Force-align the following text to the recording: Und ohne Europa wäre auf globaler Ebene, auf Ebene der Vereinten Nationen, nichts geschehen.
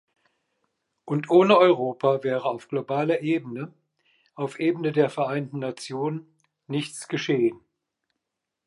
Und 1.05 1.29
ohne 1.29 1.59
Europa 1.59 2.23
wäre 2.23 2.45
auf 2.45 2.67
globaler 2.69 3.21
Ebene, 3.21 3.71
auf 4.33 4.59
Ebene 4.59 4.93
der 4.93 5.11
Vereinten 5.11 5.59
Nationen, 5.59 6.25
nichts 6.65 7.07
geschehen. 7.07 7.59